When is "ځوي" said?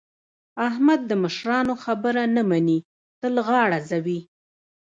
3.89-4.19